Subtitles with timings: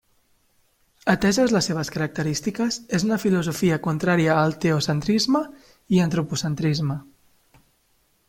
[1.11, 5.41] Ateses les seves característiques, és una filosofia contrària al teocentrisme
[5.97, 6.97] i antropocentrisme.